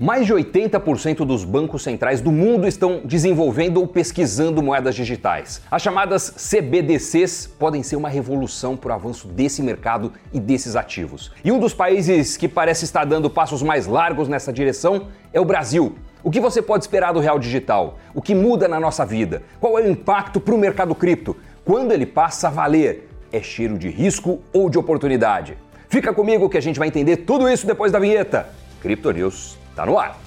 Mais 0.00 0.28
de 0.28 0.32
80% 0.32 1.26
dos 1.26 1.42
bancos 1.42 1.82
centrais 1.82 2.20
do 2.20 2.30
mundo 2.30 2.68
estão 2.68 3.00
desenvolvendo 3.04 3.78
ou 3.78 3.86
pesquisando 3.88 4.62
moedas 4.62 4.94
digitais. 4.94 5.60
As 5.68 5.82
chamadas 5.82 6.30
CBDCs 6.36 7.48
podem 7.58 7.82
ser 7.82 7.96
uma 7.96 8.08
revolução 8.08 8.76
para 8.76 8.92
o 8.92 8.94
avanço 8.94 9.26
desse 9.26 9.60
mercado 9.60 10.12
e 10.32 10.38
desses 10.38 10.76
ativos. 10.76 11.32
E 11.44 11.50
um 11.50 11.58
dos 11.58 11.74
países 11.74 12.36
que 12.36 12.46
parece 12.46 12.84
estar 12.84 13.04
dando 13.04 13.28
passos 13.28 13.60
mais 13.60 13.88
largos 13.88 14.28
nessa 14.28 14.52
direção 14.52 15.08
é 15.32 15.40
o 15.40 15.44
Brasil. 15.44 15.96
O 16.22 16.30
que 16.30 16.38
você 16.38 16.62
pode 16.62 16.84
esperar 16.84 17.12
do 17.12 17.18
real 17.18 17.36
digital? 17.40 17.98
O 18.14 18.22
que 18.22 18.36
muda 18.36 18.68
na 18.68 18.78
nossa 18.78 19.04
vida? 19.04 19.42
Qual 19.58 19.76
é 19.80 19.82
o 19.82 19.90
impacto 19.90 20.38
para 20.38 20.54
o 20.54 20.58
mercado 20.58 20.94
cripto? 20.94 21.36
Quando 21.64 21.90
ele 21.90 22.06
passa 22.06 22.46
a 22.46 22.50
valer? 22.52 23.08
É 23.32 23.42
cheiro 23.42 23.76
de 23.76 23.88
risco 23.88 24.38
ou 24.52 24.70
de 24.70 24.78
oportunidade? 24.78 25.58
Fica 25.88 26.14
comigo 26.14 26.48
que 26.48 26.56
a 26.56 26.62
gente 26.62 26.78
vai 26.78 26.86
entender 26.86 27.16
tudo 27.16 27.48
isso 27.48 27.66
depois 27.66 27.90
da 27.90 27.98
vinheta. 27.98 28.48
Crypto 28.80 29.10
News 29.10 29.58
Tá 29.78 29.86
no 29.86 29.96
ar. 29.96 30.18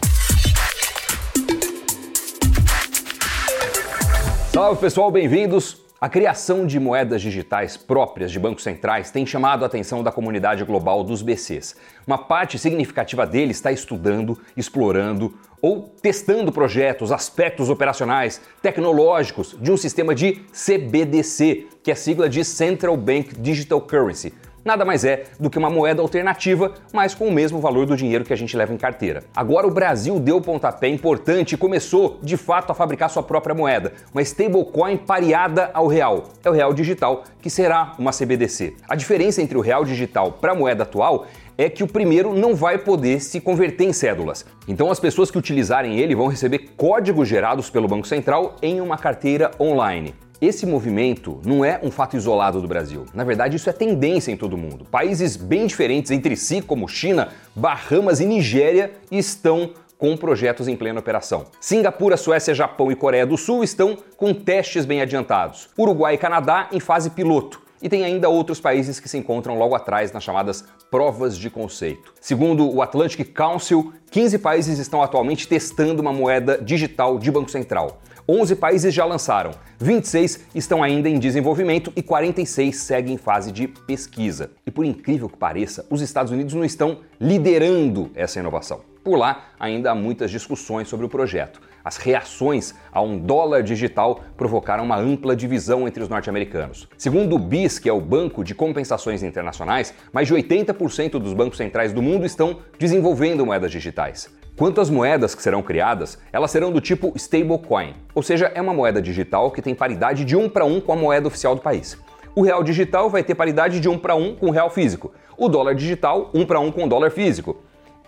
Salve 4.53 4.79
pessoal, 4.79 5.11
bem-vindos. 5.11 5.81
A 5.99 6.07
criação 6.07 6.65
de 6.65 6.79
moedas 6.79 7.21
digitais 7.21 7.75
próprias 7.75 8.31
de 8.31 8.39
bancos 8.39 8.63
centrais 8.63 9.11
tem 9.11 9.25
chamado 9.25 9.63
a 9.63 9.67
atenção 9.67 10.01
da 10.01 10.09
comunidade 10.09 10.63
global 10.63 11.03
dos 11.03 11.21
BCs. 11.21 11.75
Uma 12.07 12.17
parte 12.17 12.57
significativa 12.57 13.27
deles 13.27 13.57
está 13.57 13.73
estudando, 13.73 14.39
explorando 14.55 15.37
ou 15.61 15.81
testando 16.01 16.49
projetos, 16.49 17.11
aspectos 17.11 17.69
operacionais, 17.69 18.39
tecnológicos 18.61 19.53
de 19.59 19.69
um 19.69 19.75
sistema 19.75 20.15
de 20.15 20.45
CBDC, 20.53 21.67
que 21.83 21.91
é 21.91 21.93
a 21.93 21.97
sigla 21.97 22.29
de 22.29 22.45
Central 22.45 22.95
Bank 22.95 23.35
Digital 23.37 23.81
Currency, 23.81 24.33
nada 24.63 24.85
mais 24.85 25.03
é 25.03 25.25
do 25.39 25.49
que 25.49 25.57
uma 25.57 25.69
moeda 25.69 26.01
alternativa, 26.01 26.73
mas 26.93 27.13
com 27.13 27.27
o 27.27 27.31
mesmo 27.31 27.59
valor 27.59 27.85
do 27.85 27.95
dinheiro 27.95 28.23
que 28.23 28.33
a 28.33 28.37
gente 28.37 28.55
leva 28.55 28.73
em 28.73 28.77
carteira. 28.77 29.23
Agora 29.35 29.67
o 29.67 29.71
Brasil 29.71 30.19
deu 30.19 30.41
pontapé 30.41 30.87
importante 30.87 31.53
e 31.53 31.57
começou, 31.57 32.19
de 32.21 32.37
fato, 32.37 32.71
a 32.71 32.75
fabricar 32.75 33.09
sua 33.09 33.23
própria 33.23 33.55
moeda, 33.55 33.93
uma 34.13 34.21
stablecoin 34.21 34.97
pareada 34.97 35.71
ao 35.73 35.87
real. 35.87 36.29
É 36.43 36.49
o 36.49 36.53
real 36.53 36.73
digital, 36.73 37.23
que 37.41 37.49
será 37.49 37.93
uma 37.97 38.11
CBDC. 38.11 38.75
A 38.87 38.95
diferença 38.95 39.41
entre 39.41 39.57
o 39.57 39.61
real 39.61 39.83
digital 39.83 40.31
para 40.33 40.51
a 40.51 40.55
moeda 40.55 40.83
atual 40.83 41.25
é 41.57 41.69
que 41.69 41.83
o 41.83 41.87
primeiro 41.87 42.33
não 42.33 42.55
vai 42.55 42.77
poder 42.77 43.21
se 43.21 43.39
converter 43.39 43.83
em 43.83 43.93
cédulas. 43.93 44.45
Então 44.67 44.89
as 44.89 44.99
pessoas 44.99 45.29
que 45.29 45.37
utilizarem 45.37 45.99
ele 45.99 46.15
vão 46.15 46.27
receber 46.27 46.71
códigos 46.75 47.27
gerados 47.27 47.69
pelo 47.69 47.87
Banco 47.87 48.07
Central 48.07 48.55
em 48.61 48.81
uma 48.81 48.97
carteira 48.97 49.51
online. 49.59 50.15
Esse 50.41 50.65
movimento 50.65 51.39
não 51.45 51.63
é 51.63 51.79
um 51.83 51.91
fato 51.91 52.17
isolado 52.17 52.59
do 52.59 52.67
Brasil. 52.67 53.05
Na 53.13 53.23
verdade, 53.23 53.57
isso 53.57 53.69
é 53.69 53.73
tendência 53.73 54.31
em 54.31 54.35
todo 54.35 54.53
o 54.53 54.57
mundo. 54.57 54.85
Países 54.85 55.37
bem 55.37 55.67
diferentes 55.67 56.09
entre 56.09 56.35
si, 56.35 56.63
como 56.63 56.87
China, 56.87 57.29
Bahamas 57.55 58.19
e 58.19 58.25
Nigéria, 58.25 58.91
estão 59.11 59.69
com 59.99 60.17
projetos 60.17 60.67
em 60.67 60.75
plena 60.75 60.99
operação. 60.99 61.45
Singapura, 61.59 62.17
Suécia, 62.17 62.55
Japão 62.55 62.91
e 62.91 62.95
Coreia 62.95 63.23
do 63.23 63.37
Sul 63.37 63.63
estão 63.63 63.95
com 64.17 64.33
testes 64.33 64.83
bem 64.83 64.99
adiantados. 64.99 65.69
Uruguai 65.77 66.15
e 66.15 66.17
Canadá 66.17 66.69
em 66.71 66.79
fase 66.79 67.11
piloto. 67.11 67.60
E 67.81 67.89
tem 67.89 68.03
ainda 68.03 68.29
outros 68.29 68.59
países 68.59 68.99
que 68.99 69.09
se 69.09 69.17
encontram 69.17 69.57
logo 69.57 69.73
atrás 69.73 70.11
nas 70.11 70.23
chamadas 70.23 70.63
provas 70.89 71.37
de 71.37 71.49
conceito. 71.49 72.13
Segundo 72.21 72.69
o 72.69 72.81
Atlantic 72.81 73.33
Council, 73.33 73.91
15 74.11 74.37
países 74.37 74.77
estão 74.77 75.01
atualmente 75.01 75.47
testando 75.47 76.01
uma 76.01 76.13
moeda 76.13 76.59
digital 76.61 77.17
de 77.17 77.31
Banco 77.31 77.49
Central. 77.49 77.99
11 78.29 78.55
países 78.55 78.93
já 78.93 79.03
lançaram, 79.03 79.51
26 79.79 80.41
estão 80.53 80.83
ainda 80.83 81.09
em 81.09 81.17
desenvolvimento 81.17 81.91
e 81.95 82.03
46 82.03 82.77
seguem 82.77 83.15
em 83.15 83.17
fase 83.17 83.51
de 83.51 83.67
pesquisa. 83.67 84.51
E 84.65 84.71
por 84.71 84.85
incrível 84.85 85.27
que 85.27 85.37
pareça, 85.37 85.85
os 85.89 86.01
Estados 86.01 86.31
Unidos 86.31 86.53
não 86.53 86.63
estão 86.63 86.99
liderando 87.19 88.11
essa 88.13 88.39
inovação. 88.39 88.81
Por 89.03 89.17
lá, 89.17 89.45
ainda 89.59 89.91
há 89.91 89.95
muitas 89.95 90.29
discussões 90.29 90.87
sobre 90.87 91.05
o 91.05 91.09
projeto. 91.09 91.59
As 91.83 91.97
reações 91.97 92.75
a 92.91 93.01
um 93.01 93.17
dólar 93.17 93.63
digital 93.63 94.21
provocaram 94.37 94.83
uma 94.83 94.97
ampla 94.97 95.35
divisão 95.35 95.87
entre 95.87 96.03
os 96.03 96.09
norte-americanos. 96.09 96.87
Segundo 96.97 97.35
o 97.35 97.39
BIS, 97.39 97.79
que 97.79 97.89
é 97.89 97.93
o 97.93 97.99
Banco 97.99 98.43
de 98.43 98.53
Compensações 98.53 99.23
Internacionais, 99.23 99.93
mais 100.13 100.27
de 100.27 100.35
80% 100.35 101.11
dos 101.19 101.33
bancos 101.33 101.57
centrais 101.57 101.91
do 101.91 102.01
mundo 102.01 102.25
estão 102.25 102.57
desenvolvendo 102.77 103.45
moedas 103.45 103.71
digitais. 103.71 104.29
Quanto 104.55 104.79
às 104.79 104.89
moedas 104.89 105.33
que 105.33 105.41
serão 105.41 105.63
criadas, 105.63 106.19
elas 106.31 106.51
serão 106.51 106.71
do 106.71 106.79
tipo 106.79 107.13
stablecoin, 107.15 107.95
ou 108.13 108.21
seja, 108.21 108.51
é 108.53 108.61
uma 108.61 108.73
moeda 108.73 109.01
digital 109.01 109.49
que 109.49 109.61
tem 109.61 109.73
paridade 109.73 110.23
de 110.23 110.35
um 110.35 110.47
para 110.47 110.65
um 110.65 110.79
com 110.79 110.91
a 110.91 110.95
moeda 110.95 111.27
oficial 111.27 111.55
do 111.55 111.61
país. 111.61 111.97
O 112.35 112.43
real 112.43 112.63
digital 112.63 113.09
vai 113.09 113.23
ter 113.23 113.35
paridade 113.35 113.79
de 113.79 113.89
um 113.89 113.97
para 113.97 114.15
um 114.15 114.35
com 114.35 114.47
o 114.47 114.51
real 114.51 114.69
físico. 114.69 115.11
O 115.37 115.49
dólar 115.49 115.73
digital, 115.73 116.29
um 116.33 116.45
para 116.45 116.59
um 116.59 116.71
com 116.71 116.85
o 116.85 116.87
dólar 116.87 117.11
físico. 117.11 117.57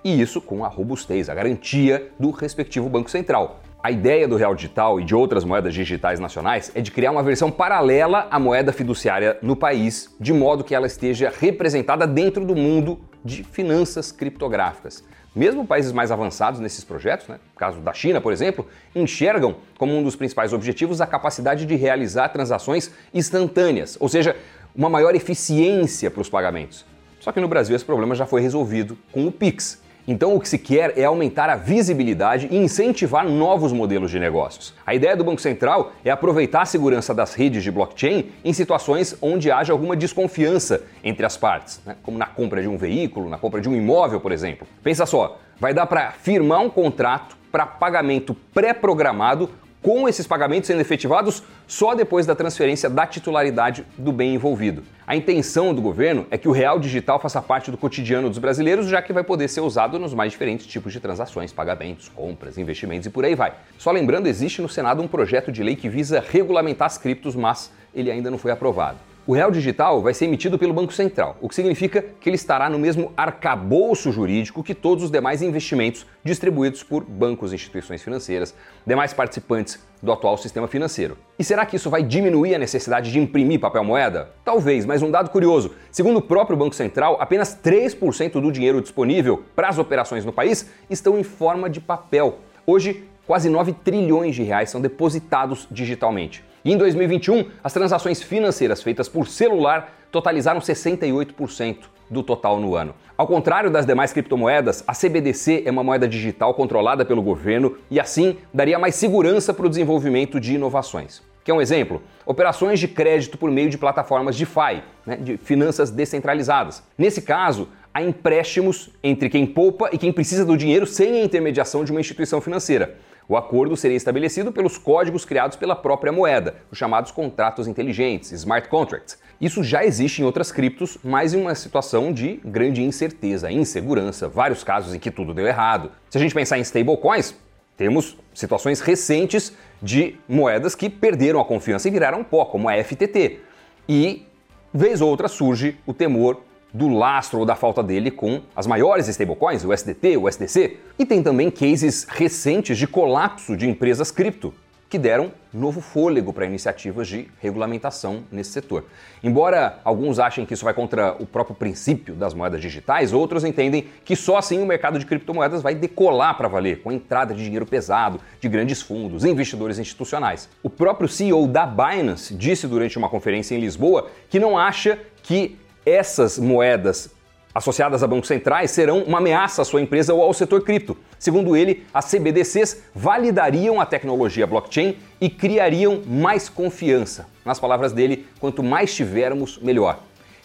E 0.04 0.22
isso 0.22 0.40
com 0.40 0.64
a 0.64 0.68
robustez, 0.68 1.30
a 1.30 1.34
garantia 1.34 2.10
do 2.20 2.30
respectivo 2.32 2.88
Banco 2.88 3.10
Central. 3.10 3.62
A 3.84 3.92
ideia 3.92 4.30
do 4.30 4.38
real 4.38 4.56
digital 4.56 4.98
e 4.98 5.04
de 5.04 5.14
outras 5.14 5.44
moedas 5.44 5.74
digitais 5.74 6.18
nacionais 6.18 6.72
é 6.74 6.80
de 6.80 6.90
criar 6.90 7.12
uma 7.12 7.22
versão 7.22 7.52
paralela 7.52 8.30
à 8.32 8.40
moeda 8.40 8.72
fiduciária 8.72 9.38
no 9.42 9.58
país, 9.58 10.16
de 10.18 10.32
modo 10.32 10.64
que 10.64 10.74
ela 10.74 10.88
esteja 10.88 11.30
representada 11.38 12.08
dentro 12.08 12.46
do 12.46 12.56
mundo 12.56 12.98
de 13.26 13.44
finanças 13.44 14.10
criptográficas. 14.10 15.04
Mesmo 15.36 15.68
países 15.68 15.92
mais 15.92 16.12
avançados 16.12 16.62
nesses 16.62 16.86
projetos, 16.86 17.28
né, 17.28 17.36
no 17.54 17.60
caso 17.60 17.82
da 17.82 17.92
China, 17.92 18.22
por 18.22 18.32
exemplo, 18.32 18.66
enxergam 18.96 19.58
como 19.78 19.94
um 19.94 20.02
dos 20.02 20.16
principais 20.16 20.54
objetivos 20.54 21.02
a 21.02 21.06
capacidade 21.06 21.66
de 21.66 21.76
realizar 21.76 22.30
transações 22.30 22.90
instantâneas, 23.14 23.98
ou 24.00 24.08
seja, 24.08 24.34
uma 24.74 24.90
maior 24.90 25.14
eficiência 25.14 26.10
para 26.10 26.22
os 26.22 26.30
pagamentos. 26.30 26.86
Só 27.20 27.34
que 27.34 27.42
no 27.42 27.50
Brasil 27.50 27.76
esse 27.76 27.84
problema 27.84 28.16
já 28.16 28.26
foi 28.26 28.40
resolvido 28.40 28.98
com 29.12 29.28
o 29.28 29.32
Pix, 29.32 29.83
então, 30.06 30.36
o 30.36 30.40
que 30.40 30.50
se 30.50 30.58
quer 30.58 30.98
é 30.98 31.06
aumentar 31.06 31.50
a 31.50 31.56
visibilidade 31.56 32.50
e 32.52 32.58
incentivar 32.58 33.26
novos 33.26 33.72
modelos 33.72 34.12
de 34.12 34.20
negócios. 34.20 34.74
A 34.86 34.94
ideia 34.94 35.16
do 35.16 35.24
Banco 35.24 35.40
Central 35.40 35.94
é 36.04 36.12
aproveitar 36.12 36.64
a 36.64 36.66
segurança 36.66 37.14
das 37.14 37.34
redes 37.34 37.64
de 37.64 37.72
blockchain 37.72 38.26
em 38.44 38.52
situações 38.52 39.16
onde 39.22 39.50
haja 39.50 39.72
alguma 39.72 39.96
desconfiança 39.96 40.84
entre 41.04 41.26
as 41.26 41.38
partes, 41.38 41.82
né? 41.86 41.96
como 42.04 42.18
na 42.18 42.26
compra 42.26 42.62
de 42.62 42.68
um 42.68 42.76
veículo, 42.76 43.30
na 43.30 43.38
compra 43.38 43.62
de 43.62 43.70
um 43.70 43.76
imóvel, 43.76 44.20
por 44.20 44.34
exemplo. 44.34 44.68
Pensa 44.84 45.06
só, 45.06 45.40
vai 45.58 45.74
dar 45.74 45.86
para 45.86 46.12
firmar 46.12 46.60
um 46.60 46.70
contrato 46.70 47.38
para 47.50 47.66
pagamento 47.66 48.36
pré-programado 48.54 49.50
com 49.84 50.08
esses 50.08 50.26
pagamentos 50.26 50.68
sendo 50.68 50.80
efetivados 50.80 51.44
só 51.68 51.94
depois 51.94 52.26
da 52.26 52.34
transferência 52.34 52.90
da 52.90 53.06
titularidade 53.06 53.86
do 53.98 54.14
bem 54.14 54.34
envolvido. 54.34 54.82
A 55.06 55.14
intenção 55.14 55.74
do 55.76 55.82
governo 55.82 56.26
é 56.32 56.38
que 56.38 56.48
o 56.48 56.52
real 56.54 56.80
digital 56.80 57.20
faça 57.20 57.42
parte 57.42 57.70
do 57.70 57.78
cotidiano 57.78 58.30
dos 58.30 58.38
brasileiros, 58.38 58.88
já 58.88 59.02
que 59.02 59.12
vai 59.12 59.24
poder 59.24 59.50
ser 59.50 59.60
usado 59.60 60.00
nos 60.00 60.14
mais 60.14 60.32
diferentes 60.32 60.66
tipos 60.66 60.94
de 60.94 61.02
transações, 61.02 61.52
pagamentos, 61.52 62.08
compras, 62.08 62.58
investimentos 62.58 63.06
e 63.06 63.10
por 63.10 63.26
aí 63.26 63.36
vai. 63.36 63.54
Só 63.78 63.92
lembrando, 63.92 64.28
existe 64.28 64.62
no 64.62 64.70
Senado 64.70 65.02
um 65.02 65.08
projeto 65.08 65.52
de 65.52 65.62
lei 65.62 65.76
que 65.76 65.90
visa 65.90 66.24
regulamentar 66.26 66.86
as 66.86 66.98
criptos, 66.98 67.36
mas 67.36 67.70
ele 67.94 68.10
ainda 68.10 68.32
não 68.32 68.38
foi 68.38 68.52
aprovado. 68.52 68.98
O 69.26 69.32
real 69.32 69.50
digital 69.52 70.02
vai 70.02 70.14
ser 70.14 70.26
emitido 70.26 70.60
pelo 70.60 70.74
Banco 70.74 70.92
Central, 70.92 71.38
o 71.40 71.48
que 71.48 71.56
significa 71.56 72.04
que 72.20 72.28
ele 72.28 72.36
estará 72.36 72.70
no 72.70 72.78
mesmo 72.78 73.14
arcabouço 73.16 74.12
jurídico 74.12 74.62
que 74.62 74.76
todos 74.76 75.02
os 75.02 75.10
demais 75.10 75.42
investimentos 75.42 76.06
distribuídos 76.26 76.84
por 76.84 77.06
bancos 77.06 77.54
e 77.54 77.56
instituições 77.56 78.04
financeiras, 78.04 78.54
demais 78.86 79.14
participantes 79.14 79.82
do 80.02 80.12
atual 80.12 80.38
sistema 80.38 80.68
financeiro. 80.68 81.18
E 81.40 81.44
será 81.44 81.66
que 81.66 81.78
isso 81.78 81.90
vai 81.90 82.04
diminuir 82.04 82.54
a 82.54 82.60
necessidade 82.60 83.14
de 83.14 83.18
imprimir 83.18 83.62
papel 83.62 83.86
moeda? 83.86 84.30
Talvez, 84.44 84.86
mas 84.86 85.02
um 85.02 85.10
dado 85.10 85.30
curioso: 85.30 85.74
segundo 85.90 86.18
o 86.18 86.22
próprio 86.22 86.58
Banco 86.58 86.76
Central, 86.76 87.16
apenas 87.18 87.58
3% 87.64 88.42
do 88.42 88.52
dinheiro 88.52 88.82
disponível 88.82 89.42
para 89.56 89.70
as 89.70 89.78
operações 89.78 90.26
no 90.26 90.34
país 90.34 90.70
estão 90.90 91.18
em 91.18 91.24
forma 91.24 91.70
de 91.70 91.80
papel. 91.80 92.40
Hoje, 92.68 93.06
quase 93.26 93.48
9 93.48 93.72
trilhões 93.72 94.36
de 94.36 94.44
reais 94.44 94.70
são 94.70 94.82
depositados 94.82 95.66
digitalmente. 95.72 96.44
E 96.66 96.72
em 96.72 96.78
2021, 96.78 97.50
as 97.64 97.74
transações 97.74 98.22
financeiras 98.22 98.82
feitas 98.82 99.10
por 99.10 99.28
celular 99.28 99.94
totalizaram 100.12 100.62
68% 100.62 101.78
do 102.10 102.24
total 102.24 102.60
no 102.60 102.76
ano. 102.76 102.96
Ao 103.18 103.28
contrário 103.28 103.70
das 103.70 103.86
demais 103.86 104.14
criptomoedas, 104.14 104.84
a 104.88 104.94
CBDC 104.94 105.64
é 105.66 105.72
uma 105.72 105.84
moeda 105.84 106.08
digital 106.08 106.54
controlada 106.54 107.04
pelo 107.04 107.22
governo 107.22 107.78
e 107.92 108.00
assim 108.00 108.38
daria 108.54 108.80
mais 108.80 108.96
segurança 108.96 109.54
para 109.54 109.66
o 109.66 109.70
desenvolvimento 109.70 110.40
de 110.40 110.56
inovações. 110.56 111.22
Quer 111.44 111.54
um 111.54 111.62
exemplo? 111.62 112.02
Operações 112.26 112.80
de 112.80 112.88
crédito 112.88 113.38
por 113.38 113.52
meio 113.52 113.70
de 113.70 113.78
plataformas 113.78 114.38
DeFi, 114.38 114.82
né, 115.06 115.18
de 115.18 115.36
finanças 115.36 115.92
descentralizadas. 115.92 116.82
Nesse 116.98 117.22
caso, 117.22 117.68
há 117.94 118.02
empréstimos 118.02 118.90
entre 119.04 119.30
quem 119.30 119.46
poupa 119.46 119.90
e 119.92 119.98
quem 119.98 120.14
precisa 120.14 120.46
do 120.46 120.56
dinheiro 120.56 120.88
sem 120.88 121.20
a 121.20 121.24
intermediação 121.24 121.84
de 121.84 121.92
uma 121.92 122.00
instituição 122.00 122.40
financeira. 122.40 122.96
O 123.28 123.38
acordo 123.38 123.78
seria 123.78 123.96
estabelecido 123.96 124.52
pelos 124.52 124.78
códigos 124.78 125.24
criados 125.24 125.56
pela 125.56 125.76
própria 125.76 126.12
moeda, 126.12 126.56
os 126.72 126.78
chamados 126.78 127.12
contratos 127.12 127.68
inteligentes, 127.68 128.32
smart 128.32 128.68
contracts. 128.68 129.18
Isso 129.40 129.64
já 129.64 129.86
existe 129.86 130.22
em 130.22 130.26
outras 130.26 130.52
criptos, 130.52 130.98
mas 131.04 131.34
em 131.34 131.42
uma 131.42 131.56
situação 131.56 132.12
de 132.12 132.40
grande 132.44 132.84
incerteza, 132.84 133.52
insegurança, 133.52 134.28
vários 134.28 134.64
casos 134.64 134.94
em 134.94 135.00
que 135.00 135.12
tudo 135.12 135.34
deu 135.34 135.48
errado. 135.48 135.92
Se 136.10 136.18
a 136.18 136.22
gente 136.22 136.34
pensar 136.34 136.58
em 136.58 136.62
stablecoins, 136.62 137.36
temos 137.76 138.18
situações 138.34 138.80
recentes 138.82 139.54
de 139.82 140.16
moedas 140.28 140.76
que 140.76 140.90
perderam 140.90 141.40
a 141.40 141.46
confiança 141.46 141.88
e 141.88 141.92
viraram 141.92 142.24
pó, 142.24 142.46
como 142.46 142.70
a 142.70 142.84
FTT. 142.84 143.40
E, 143.88 144.26
vez 144.74 145.02
ou 145.02 145.10
outra, 145.10 145.28
surge 145.28 145.78
o 145.86 145.94
temor 145.94 146.42
do 146.74 146.90
lastro 146.90 147.40
ou 147.40 147.46
da 147.46 147.56
falta 147.56 147.84
dele 147.84 148.10
com 148.10 148.42
as 148.56 148.66
maiores 148.66 149.08
stablecoins, 149.08 149.64
o 149.64 149.72
SDT, 149.72 150.18
o 150.18 150.28
SDC. 150.28 150.78
E 150.98 151.06
tem 151.06 151.22
também 151.22 151.52
cases 151.52 152.06
recentes 152.10 152.78
de 152.78 152.88
colapso 152.88 153.56
de 153.56 153.70
empresas 153.70 154.10
cripto, 154.10 154.54
que 154.90 155.00
deram 155.00 155.32
novo 155.52 155.82
fôlego 155.82 156.32
para 156.32 156.46
iniciativas 156.46 157.08
de 157.08 157.28
regulamentação 157.42 158.24
nesse 158.32 158.52
setor. 158.52 158.86
Embora 159.24 159.80
alguns 159.84 160.20
achem 160.20 160.46
que 160.46 160.54
isso 160.54 160.66
vai 160.66 160.74
contra 160.74 161.16
o 161.20 161.26
próprio 161.26 161.56
princípio 161.56 162.14
das 162.14 162.36
moedas 162.36 162.62
digitais, 162.62 163.12
outros 163.12 163.44
entendem 163.44 163.88
que 164.06 164.16
só 164.16 164.38
assim 164.38 164.62
o 164.62 164.66
mercado 164.68 165.00
de 165.00 165.06
criptomoedas 165.08 165.64
vai 165.64 165.74
decolar 165.74 166.38
para 166.38 166.48
valer, 166.48 166.82
com 166.84 166.92
a 166.92 166.94
entrada 166.94 167.34
de 167.34 167.44
dinheiro 167.44 167.66
pesado, 167.66 168.20
de 168.40 168.48
grandes 168.48 168.84
fundos, 168.84 169.26
investidores 169.26 169.80
institucionais. 169.80 170.48
O 170.62 170.70
próprio 170.70 171.08
CEO 171.08 171.48
da 171.48 171.66
Binance 171.66 172.36
disse 172.36 172.68
durante 172.68 172.96
uma 172.96 173.10
conferência 173.10 173.56
em 173.56 173.60
Lisboa 173.60 174.10
que 174.30 174.40
não 174.40 174.56
acha 174.56 175.00
que 175.24 175.58
essas 175.86 176.38
moedas 176.38 177.10
associadas 177.54 178.02
a 178.02 178.08
bancos 178.08 178.28
centrais 178.28 178.72
serão 178.72 179.04
uma 179.04 179.20
ameaça 179.20 179.62
à 179.62 179.66
sua 179.66 179.82
empresa 179.82 180.14
ou 180.14 180.22
ao 180.22 180.34
setor 180.34 180.64
cripto. 180.64 180.98
Segundo 181.20 181.56
ele, 181.56 181.86
as 181.94 182.06
CBDCs 182.06 182.84
validariam 182.96 183.80
a 183.80 183.86
tecnologia 183.86 184.48
blockchain 184.48 184.98
e 185.22 185.30
criariam 185.30 186.02
mais 186.06 186.50
confiança. 186.50 187.28
Nas 187.46 187.60
palavras 187.60 187.94
dele, 187.94 188.26
quanto 188.40 188.64
mais 188.64 188.94
tivermos, 188.94 189.60
melhor. 189.60 190.00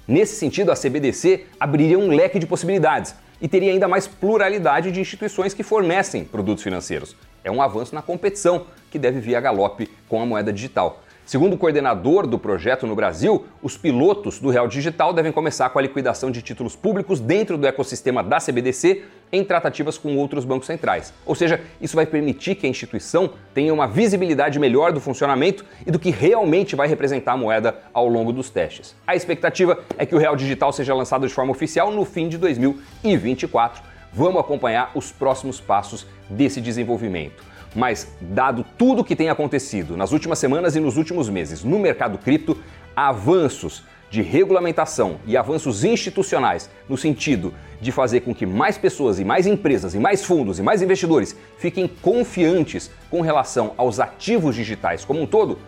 Nesse 0.07 0.37
sentido, 0.37 0.71
a 0.71 0.77
CBDC 0.77 1.47
abriria 1.59 1.99
um 1.99 2.09
leque 2.09 2.39
de 2.39 2.47
possibilidades 2.47 3.15
e 3.41 3.49
teria 3.49 3.73
ainda 3.73 3.89
mais 3.89 4.07
pluralidade 4.07 4.91
de 4.91 5.01
instituições 5.01 5.55
que 5.55 5.63
fornecem 5.63 6.25
produtos 6.25 6.63
financeiros. 6.63 7.17
É 7.45 7.51
um 7.51 7.63
avanço 7.63 7.95
na 7.95 8.03
competição 8.03 8.67
que 8.91 8.99
deve 8.99 9.21
vir 9.21 9.37
a 9.37 9.41
galope 9.41 9.89
com 10.09 10.21
a 10.21 10.27
moeda 10.27 10.53
digital. 10.53 11.03
Segundo 11.29 11.53
o 11.53 11.59
coordenador 11.59 12.27
do 12.27 12.39
projeto 12.39 12.87
no 12.87 12.97
Brasil, 12.97 13.45
os 13.63 13.77
pilotos 13.77 14.39
do 14.39 14.49
Real 14.49 14.67
Digital 14.67 15.13
devem 15.13 15.31
começar 15.31 15.69
com 15.69 15.79
a 15.79 15.83
liquidação 15.83 16.31
de 16.31 16.41
títulos 16.41 16.75
públicos 16.75 17.21
dentro 17.21 17.59
do 17.59 17.67
ecossistema 17.67 18.25
da 18.25 18.39
CBDC 18.39 19.05
em 19.31 19.45
tratativas 19.45 19.99
com 19.99 20.17
outros 20.17 20.47
bancos 20.47 20.67
centrais. 20.67 21.13
Ou 21.27 21.35
seja, 21.35 21.61
isso 21.83 21.95
vai 21.95 22.07
permitir 22.07 22.55
que 22.55 22.67
a 22.67 22.71
instituição 22.71 23.35
tenha 23.53 23.75
uma 23.75 23.87
visibilidade 23.87 24.59
melhor 24.59 24.91
do 24.91 25.03
funcionamento 25.03 25.67
e 25.87 25.91
do 25.91 25.99
que 25.99 26.09
realmente 26.09 26.75
vai 26.75 26.89
representar 26.89 27.33
a 27.33 27.37
moeda 27.37 27.77
ao 27.93 28.09
longo 28.09 28.33
dos 28.33 28.49
testes. 28.49 28.97
A 29.07 29.15
expectativa 29.15 29.81
é 29.99 30.07
que 30.07 30.15
o 30.15 30.19
Real 30.19 30.35
Digital 30.35 30.73
seja 30.73 30.95
lançado 30.95 31.29
de 31.29 31.35
forma 31.35 31.53
oficial 31.53 31.91
no 31.91 32.07
fim 32.07 32.27
de 32.27 32.39
2024. 32.39 33.83
Vamos 34.15 34.41
acompanhar 34.41 34.93
os 34.95 35.13
próximos 35.13 35.61
passos 35.61 36.07
desse 36.31 36.59
desenvolvimento. 36.59 37.48
Mas, 37.75 38.09
dado 38.21 38.65
tudo 38.77 39.03
o 39.03 39.05
que 39.05 39.17
tem 39.17 39.29
acontecido 39.29 39.97
nas 39.97 40.13
últimas 40.13 40.39
semanas 40.39 40.75
e 40.75 40.81
nos 40.81 40.97
últimos 40.97 41.29
meses 41.29 41.63
no 41.63 41.79
mercado 41.79 42.19
cripto, 42.19 42.57
avanços 42.97 43.85
de 44.11 44.23
regulamentação 44.23 45.19
e 45.27 45.37
avanços 45.37 45.85
institucionais 45.85 46.71
no 46.89 46.97
sentido 46.97 47.53
de 47.81 47.93
fazer 47.93 48.21
com 48.21 48.35
que 48.35 48.47
mais 48.47 48.79
pessoas 48.79 49.21
e 49.21 49.25
mais 49.25 49.47
empresas 49.47 49.95
e 49.95 49.99
mais 49.99 50.25
fundos 50.25 50.59
e 50.59 50.63
mais 50.63 50.83
investidores 50.83 51.37
fiquem 51.59 51.87
confiantes 51.87 52.91
com 53.11 53.21
relação 53.21 53.75
aos 53.77 54.01
ativos 54.01 54.55
digitais 54.55 55.05
como 55.05 55.23
um 55.23 55.27
todo, 55.27 55.59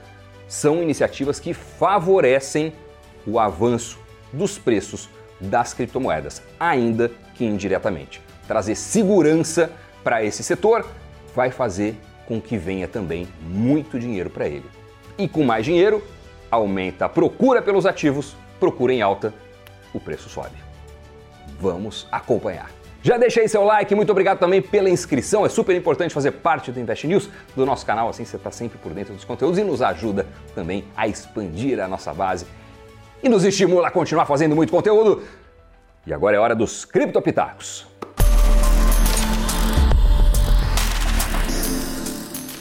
são 0.48 0.82
iniciativas 0.82 1.38
que 1.38 1.52
favorecem 1.54 2.72
o 3.26 3.38
avanço 3.38 3.98
dos 4.32 4.58
preços 4.58 5.08
das 5.40 5.72
criptomoedas, 5.72 6.42
ainda 6.58 7.10
que 7.34 7.44
indiretamente. 7.44 8.20
Trazer 8.48 8.74
segurança 8.74 9.70
para 10.02 10.24
esse 10.24 10.42
setor 10.42 10.86
vai 11.34 11.50
fazer 11.50 11.96
com 12.26 12.40
que 12.40 12.56
venha 12.56 12.86
também 12.86 13.28
muito 13.42 13.98
dinheiro 13.98 14.30
para 14.30 14.46
ele. 14.46 14.64
E 15.18 15.28
com 15.28 15.44
mais 15.44 15.64
dinheiro, 15.64 16.02
aumenta 16.50 17.06
a 17.06 17.08
procura 17.08 17.60
pelos 17.60 17.86
ativos, 17.86 18.36
procura 18.58 18.92
em 18.92 19.02
alta, 19.02 19.34
o 19.92 20.00
preço 20.00 20.28
sobe. 20.28 20.56
Vamos 21.58 22.06
acompanhar. 22.10 22.70
Já 23.02 23.16
deixei 23.16 23.48
seu 23.48 23.64
like, 23.64 23.94
muito 23.94 24.10
obrigado 24.10 24.38
também 24.38 24.60
pela 24.60 24.90
inscrição. 24.90 25.44
É 25.46 25.48
super 25.48 25.74
importante 25.74 26.12
fazer 26.12 26.32
parte 26.32 26.70
do 26.70 26.78
Invest 26.78 27.06
News, 27.06 27.30
do 27.56 27.64
nosso 27.64 27.84
canal, 27.86 28.08
assim 28.08 28.24
você 28.24 28.36
está 28.36 28.50
sempre 28.50 28.78
por 28.78 28.92
dentro 28.92 29.14
dos 29.14 29.24
conteúdos 29.24 29.58
e 29.58 29.64
nos 29.64 29.80
ajuda 29.80 30.26
também 30.54 30.84
a 30.96 31.08
expandir 31.08 31.80
a 31.80 31.88
nossa 31.88 32.12
base 32.12 32.46
e 33.22 33.28
nos 33.28 33.44
estimula 33.44 33.88
a 33.88 33.90
continuar 33.90 34.26
fazendo 34.26 34.54
muito 34.54 34.70
conteúdo. 34.70 35.22
E 36.06 36.12
agora 36.12 36.36
é 36.36 36.40
hora 36.40 36.54
dos 36.54 36.84
criptopitacos. 36.84 37.89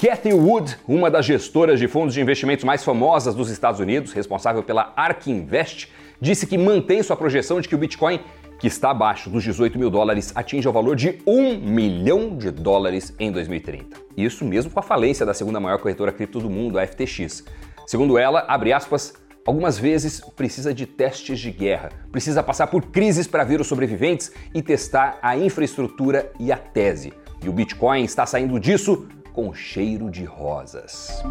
Cathy 0.02 0.32
Wood, 0.32 0.78
uma 0.88 1.12
das 1.12 1.26
gestoras 1.26 1.78
de 1.78 1.86
fundos 1.86 2.14
de 2.14 2.22
investimentos 2.22 2.64
mais 2.64 2.86
famosas 2.86 3.36
dos 3.36 3.50
Estados 3.50 3.82
Unidos, 3.82 4.14
responsável 4.14 4.64
pela 4.64 4.94
ARK 4.96 5.30
Invest, 5.30 5.92
disse 6.22 6.48
que 6.48 6.58
mantém 6.58 7.04
sua 7.04 7.18
projeção 7.18 7.60
de 7.60 7.68
que 7.68 7.76
o 7.76 7.78
Bitcoin, 7.78 8.22
que 8.62 8.68
está 8.68 8.92
abaixo 8.92 9.30
dos 9.30 9.44
18 9.44 9.78
mil 9.78 9.90
dólares, 9.90 10.32
atinja 10.34 10.70
o 10.70 10.72
valor 10.72 10.96
de 10.96 11.20
1 11.28 11.60
milhão 11.60 12.38
de 12.38 12.50
dólares 12.50 13.14
em 13.20 13.30
2030. 13.30 13.98
Isso 14.16 14.46
mesmo 14.46 14.72
com 14.72 14.80
a 14.80 14.84
falência 14.84 15.26
da 15.26 15.34
segunda 15.34 15.60
maior 15.60 15.80
corretora 15.80 16.14
cripto 16.14 16.40
do 16.40 16.50
mundo, 16.50 16.80
a 16.80 16.88
FTX. 16.88 17.44
Segundo 17.86 18.18
ela, 18.18 18.46
abre 18.48 18.72
aspas, 18.72 19.14
algumas 19.46 19.78
vezes 19.78 20.22
precisa 20.34 20.74
de 20.74 20.86
testes 20.86 21.42
de 21.42 21.52
guerra, 21.52 21.90
precisa 22.10 22.42
passar 22.42 22.68
por 22.68 22.84
crises 22.84 23.28
para 23.28 23.44
ver 23.44 23.60
os 23.60 23.68
sobreviventes 23.68 24.32
e 24.56 24.62
testar 24.62 25.20
a 25.22 25.36
infraestrutura 25.36 26.32
e 26.40 26.54
a 26.54 26.58
tese. 26.58 27.12
E 27.44 27.50
o 27.50 27.54
Bitcoin 27.54 28.04
está 28.04 28.26
saindo 28.26 28.58
disso 28.60 29.06
com 29.40 29.54
cheiro 29.54 30.12
de 30.12 30.26
rosas. 30.26 31.24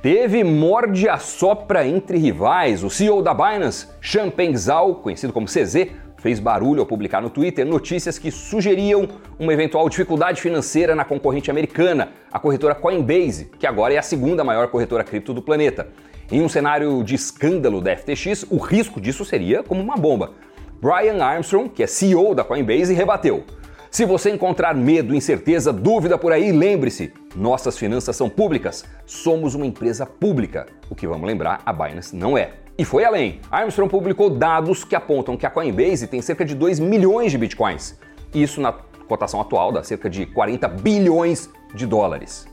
Teve 0.00 0.44
morde 0.44 1.08
a 1.08 1.18
sopra 1.18 1.84
entre 1.84 2.16
rivais. 2.16 2.84
O 2.84 2.90
CEO 2.90 3.20
da 3.20 3.34
Binance, 3.34 3.88
Champagne 4.00 4.56
Zhao, 4.56 4.94
conhecido 4.94 5.32
como 5.32 5.48
CZ, 5.48 5.88
fez 6.18 6.38
barulho 6.38 6.78
ao 6.78 6.86
publicar 6.86 7.20
no 7.20 7.28
Twitter 7.28 7.66
notícias 7.66 8.20
que 8.20 8.30
sugeriam 8.30 9.08
uma 9.36 9.52
eventual 9.52 9.88
dificuldade 9.88 10.40
financeira 10.40 10.94
na 10.94 11.04
concorrente 11.04 11.50
americana, 11.50 12.12
a 12.30 12.38
corretora 12.38 12.76
Coinbase, 12.76 13.50
que 13.58 13.66
agora 13.66 13.94
é 13.94 13.98
a 13.98 14.02
segunda 14.02 14.44
maior 14.44 14.68
corretora 14.68 15.02
cripto 15.02 15.34
do 15.34 15.42
planeta. 15.42 15.88
Em 16.30 16.40
um 16.40 16.48
cenário 16.48 17.02
de 17.02 17.16
escândalo 17.16 17.80
da 17.80 17.96
FTX, 17.96 18.46
o 18.48 18.58
risco 18.58 19.00
disso 19.00 19.24
seria 19.24 19.64
como 19.64 19.82
uma 19.82 19.96
bomba. 19.96 20.34
Brian 20.80 21.20
Armstrong, 21.20 21.68
que 21.68 21.82
é 21.82 21.86
CEO 21.88 22.32
da 22.32 22.44
Coinbase, 22.44 22.94
rebateu. 22.94 23.44
Se 23.92 24.06
você 24.06 24.30
encontrar 24.30 24.74
medo, 24.74 25.14
incerteza, 25.14 25.70
dúvida 25.70 26.16
por 26.16 26.32
aí, 26.32 26.50
lembre-se: 26.50 27.12
nossas 27.36 27.76
finanças 27.76 28.16
são 28.16 28.26
públicas, 28.26 28.86
somos 29.04 29.54
uma 29.54 29.66
empresa 29.66 30.06
pública. 30.06 30.66
O 30.88 30.94
que 30.94 31.06
vamos 31.06 31.26
lembrar, 31.26 31.60
a 31.66 31.74
Binance 31.74 32.16
não 32.16 32.38
é. 32.38 32.52
E 32.78 32.86
foi 32.86 33.04
além. 33.04 33.42
Armstrong 33.50 33.90
publicou 33.90 34.30
dados 34.30 34.82
que 34.82 34.96
apontam 34.96 35.36
que 35.36 35.44
a 35.44 35.50
Coinbase 35.50 36.06
tem 36.06 36.22
cerca 36.22 36.42
de 36.42 36.54
2 36.54 36.80
milhões 36.80 37.32
de 37.32 37.36
bitcoins. 37.36 37.98
Isso 38.34 38.62
na 38.62 38.72
cotação 38.72 39.42
atual 39.42 39.70
dá 39.70 39.82
cerca 39.82 40.08
de 40.08 40.24
40 40.24 40.68
bilhões 40.68 41.50
de 41.74 41.86
dólares. 41.86 42.48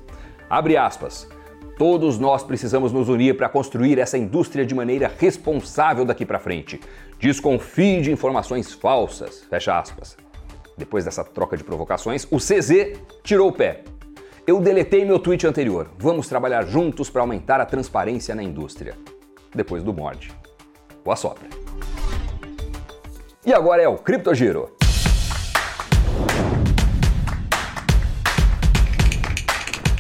Abre 0.50 0.76
aspas. 0.76 1.26
Todos 1.78 2.20
nós 2.20 2.44
precisamos 2.44 2.92
nos 2.92 3.08
unir 3.08 3.38
para 3.38 3.48
construir 3.48 3.98
essa 3.98 4.18
indústria 4.18 4.66
de 4.66 4.76
maneira 4.76 5.10
responsável 5.18 6.04
daqui 6.04 6.26
para 6.26 6.38
frente. 6.38 6.82
Desconfie 7.18 8.02
de 8.02 8.12
informações 8.12 8.74
falsas. 8.74 9.46
Fecha 9.50 9.80
aspas. 9.80 10.18
Depois 10.80 11.04
dessa 11.04 11.26
troca 11.26 11.58
de 11.58 11.64
provocações, 11.64 12.26
o 12.32 12.38
CZ 12.38 12.98
tirou 13.22 13.50
o 13.50 13.52
pé. 13.52 13.84
Eu 14.48 14.62
deletei 14.62 15.04
meu 15.04 15.20
tweet 15.20 15.46
anterior. 15.46 15.90
Vamos 15.98 16.30
trabalhar 16.30 16.66
juntos 16.66 17.10
para 17.10 17.22
aumentar 17.22 17.60
a 17.60 17.66
transparência 17.66 18.34
na 18.34 18.42
indústria. 18.42 18.96
Depois 19.54 19.84
do 19.84 19.94
morde. 19.94 20.32
O 21.04 21.12
assopra. 21.12 21.50
E 23.46 23.54
agora 23.54 23.82
é 23.82 23.90
o 23.90 23.98
Criptogiro. 23.98 24.72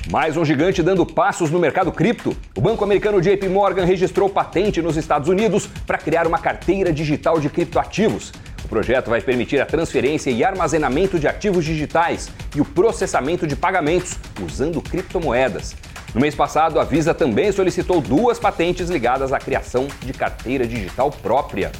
Mais 0.10 0.38
um 0.38 0.46
gigante 0.46 0.82
dando 0.82 1.06
passos 1.06 1.52
no 1.52 1.60
mercado 1.60 1.92
cripto. 1.92 2.36
O 2.58 2.62
banco 2.62 2.84
americano 2.84 3.22
JP 3.22 3.50
Morgan 3.50 3.84
registrou 3.84 4.30
patente 4.30 4.82
nos 4.82 4.96
Estados 4.96 5.28
Unidos 5.28 5.68
para 5.86 5.98
criar 5.98 6.26
uma 6.26 6.40
carteira 6.40 6.92
digital 6.92 7.40
de 7.40 7.50
criptoativos. 7.50 8.32
O 8.70 8.76
projeto 8.80 9.10
vai 9.10 9.20
permitir 9.20 9.60
a 9.60 9.66
transferência 9.66 10.30
e 10.30 10.44
armazenamento 10.44 11.18
de 11.18 11.28
ativos 11.28 11.66
digitais 11.66 12.30
e 12.56 12.62
o 12.62 12.66
processamento 12.66 13.48
de 13.48 13.56
pagamentos 13.56 14.16
usando 14.40 14.80
criptomoedas. 14.80 15.76
No 16.14 16.22
mês 16.22 16.36
passado, 16.36 16.80
a 16.80 16.84
Visa 16.84 17.12
também 17.12 17.52
solicitou 17.52 18.00
duas 18.00 18.38
patentes 18.38 18.88
ligadas 18.88 19.34
à 19.34 19.40
criação 19.40 19.88
de 20.02 20.14
carteira 20.14 20.68
digital 20.68 21.10
própria. 21.10 21.72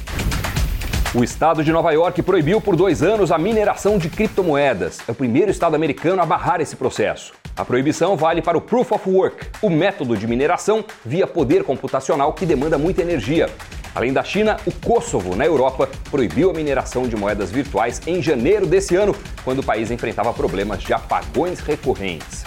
O 1.14 1.22
estado 1.22 1.62
de 1.62 1.70
Nova 1.70 1.92
York 1.92 2.22
proibiu 2.22 2.60
por 2.60 2.74
dois 2.74 3.04
anos 3.04 3.30
a 3.30 3.38
mineração 3.38 3.96
de 3.96 4.08
criptomoedas. 4.08 4.98
É 5.06 5.12
o 5.12 5.14
primeiro 5.14 5.52
estado 5.52 5.76
americano 5.76 6.20
a 6.20 6.26
barrar 6.26 6.60
esse 6.60 6.74
processo. 6.74 7.32
A 7.56 7.64
proibição 7.64 8.16
vale 8.16 8.42
para 8.42 8.58
o 8.58 8.60
Proof 8.60 8.90
of 8.90 9.08
Work, 9.08 9.46
o 9.62 9.70
método 9.70 10.16
de 10.16 10.26
mineração 10.26 10.84
via 11.06 11.26
poder 11.28 11.62
computacional 11.62 12.32
que 12.32 12.44
demanda 12.44 12.76
muita 12.76 13.02
energia. 13.02 13.48
Além 13.94 14.12
da 14.12 14.22
China, 14.22 14.56
o 14.64 14.72
Kosovo, 14.72 15.34
na 15.34 15.44
Europa, 15.44 15.88
proibiu 16.10 16.50
a 16.50 16.54
mineração 16.54 17.08
de 17.08 17.16
moedas 17.16 17.50
virtuais 17.50 18.00
em 18.06 18.22
janeiro 18.22 18.66
desse 18.66 18.94
ano, 18.94 19.16
quando 19.44 19.58
o 19.58 19.64
país 19.64 19.90
enfrentava 19.90 20.32
problemas 20.32 20.80
de 20.80 20.92
apagões 20.92 21.58
recorrentes. 21.58 22.44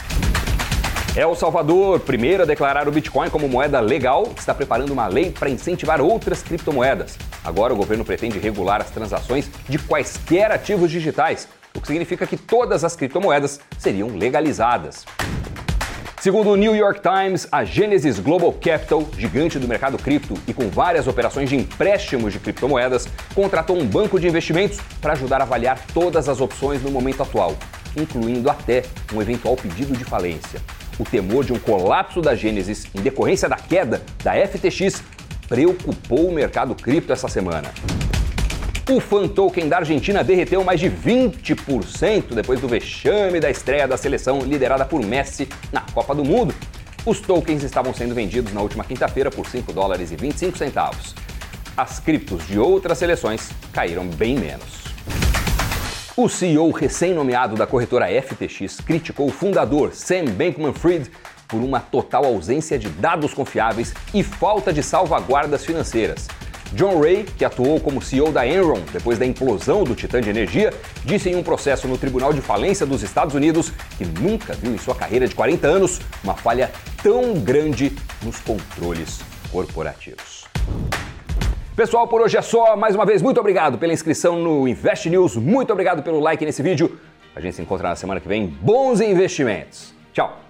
El 1.16 1.36
Salvador, 1.36 2.00
primeiro 2.00 2.44
a 2.44 2.46
declarar 2.46 2.88
o 2.88 2.92
Bitcoin 2.92 3.30
como 3.30 3.48
moeda 3.48 3.80
legal, 3.80 4.32
está 4.36 4.54
preparando 4.54 4.92
uma 4.92 5.06
lei 5.08 5.32
para 5.32 5.50
incentivar 5.50 6.02
outras 6.02 6.42
criptomoedas. 6.42 7.18
Agora 7.44 7.74
o 7.74 7.78
governo 7.78 8.06
pretende 8.06 8.40
regular 8.40 8.82
as 8.82 8.90
transações 8.90 9.50
de 9.68 9.78
quaisquer 9.78 10.52
ativos 10.52 10.90
digitais, 10.90 11.48
o 11.76 11.82
que 11.82 11.88
significa 11.88 12.26
que 12.26 12.38
todas 12.38 12.84
as 12.84 12.96
criptomoedas 12.96 13.60
seriam 13.78 14.16
legalizadas. 14.16 15.06
Segundo 16.24 16.51
o 16.51 16.56
New 16.56 16.74
York 16.74 17.01
Times, 17.01 17.46
a 17.51 17.65
Genesis 17.65 18.18
Global 18.18 18.53
Capital, 18.53 19.06
gigante 19.18 19.60
do 19.60 19.68
mercado 19.68 19.98
cripto 19.98 20.36
e 20.48 20.53
com 20.53 20.70
várias 20.70 21.06
operações 21.06 21.50
de 21.50 21.58
empréstimos 21.58 22.32
de 22.32 22.39
criptomoedas, 22.39 23.10
contratou 23.36 23.77
um 23.77 23.86
banco 23.86 24.18
de 24.18 24.30
investimentos 24.30 24.80
para 25.01 25.12
ajudar 25.12 25.42
a 25.42 25.44
avaliar 25.44 25.86
todas 25.94 26.30
as 26.30 26.39
opções 26.39 26.82
no 26.82 26.89
momento 26.89 27.24
atual, 27.24 27.58
incluindo 27.94 28.50
até 28.50 28.84
um 29.13 29.22
eventual 29.22 29.58
pedido 29.58 29.98
de 29.98 30.06
falência. 30.06 30.62
O 30.98 31.03
temor 31.03 31.44
de 31.44 31.51
um 31.51 31.60
colapso 31.60 32.22
da 32.22 32.34
Genesis 32.34 32.88
em 32.96 33.01
decorrência 33.01 33.50
da 33.50 33.58
queda 33.58 34.01
da 34.24 34.32
FTX 34.48 35.03
preocupou 35.50 36.30
o 36.30 36.34
mercado 36.34 36.74
cripto 36.74 37.12
essa 37.12 37.27
semana. 37.27 37.70
O 38.90 39.00
fan 39.00 39.30
token 39.30 39.70
da 39.70 39.78
Argentina 39.78 40.25
derreteu 40.25 40.62
mais 40.62 40.78
de 40.78 40.90
20% 40.90 42.34
depois 42.34 42.60
do 42.60 42.68
vexame 42.68 43.40
da 43.40 43.50
estreia 43.50 43.88
da 43.88 43.96
seleção 43.96 44.40
liderada 44.40 44.84
por 44.84 45.02
Messi 45.02 45.48
na 45.72 45.80
Copa 45.80 46.13
do 46.13 46.25
Mundo. 46.25 46.54
Os 47.06 47.22
tokens 47.22 47.63
estavam 47.63 47.94
sendo 47.94 48.13
vendidos 48.13 48.52
na 48.52 48.62
última 48.62 48.84
quinta-feira 48.84 49.32
por 49.32 49.48
5 49.48 49.72
dólares 49.72 50.12
e 50.12 50.18
25 50.18 50.58
centavos. 50.58 51.16
As 51.78 51.98
criptos 51.98 52.46
de 52.46 52.60
outras 52.60 52.98
seleções 52.98 53.52
caíram 53.72 54.06
bem 54.06 54.38
menos. 54.38 54.84
O 56.18 56.28
CEO 56.28 56.70
recém-nomeado 56.72 57.56
da 57.56 57.66
corretora 57.66 58.08
FTX 58.22 58.82
criticou 58.82 59.28
o 59.28 59.32
fundador 59.32 59.94
Sam 59.94 60.25
Bankman-Fried 60.25 61.10
por 61.48 61.62
uma 61.62 61.80
total 61.80 62.25
ausência 62.25 62.78
de 62.78 62.90
dados 62.90 63.34
confiáveis 63.34 63.94
e 64.13 64.24
falta 64.24 64.74
de 64.74 64.84
salvaguardas 64.84 65.63
financeiras. 65.63 66.28
John 66.74 67.00
Ray, 67.00 67.24
que 67.38 67.46
atuou 67.46 67.80
como 67.80 68.01
CEO 68.01 68.32
da 68.32 68.48
Enron 68.48 68.80
depois 68.92 69.20
da 69.20 69.25
implosão 69.25 69.84
do 69.84 69.94
Titã 69.94 70.20
de 70.20 70.30
Energia, 70.30 70.74
disse 71.06 71.30
em 71.30 71.36
um 71.36 71.44
processo 71.44 71.88
no 71.88 71.98
Tribunal 71.98 72.34
de 72.34 72.42
Falência 72.42 72.86
dos 72.86 73.03
Estados 73.03 73.36
Unidos 73.36 73.72
que 73.98 74.06
nunca 74.06 74.53
viu 74.53 74.74
em 74.74 74.77
sua 74.77 74.96
carreira 74.96 75.27
de 75.27 75.36
40 75.36 75.68
anos 75.68 76.01
uma 76.24 76.36
falha 76.36 76.72
tão 77.01 77.36
grande 77.36 77.96
nos 78.24 78.39
controles 78.39 79.22
corporativos. 79.51 80.46
Pessoal, 81.75 82.08
por 82.08 82.22
hoje 82.22 82.38
é 82.38 82.42
só. 82.42 82.75
Mais 82.75 82.96
uma 82.96 83.06
vez, 83.06 83.22
muito 83.22 83.39
obrigado 83.39 83.77
pela 83.77 83.94
inscrição 83.94 84.39
no 84.39 84.68
Invest 84.68 85.10
News. 85.10 85.36
Muito 85.36 85.72
obrigado 85.72 86.03
pelo 86.03 86.20
like 86.20 86.44
nesse 86.46 86.62
vídeo. 86.62 87.00
A 87.36 87.42
gente 87.42 87.56
se 87.56 87.62
encontra 87.62 87.89
na 87.89 87.96
semana 87.96 88.20
que 88.20 88.27
vem. 88.27 88.48
Bons 88.48 89.01
investimentos. 89.01 89.94
Tchau! 90.12 90.43